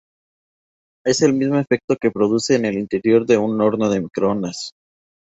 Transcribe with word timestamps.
Es 1.05 1.21
el 1.21 1.35
mismo 1.35 1.57
efecto 1.59 1.95
que 1.95 2.07
se 2.07 2.11
produce 2.11 2.55
en 2.55 2.65
el 2.65 2.73
interior 2.75 3.27
de 3.27 3.37
un 3.37 3.61
horno 3.61 3.87
microondas. 3.87 4.71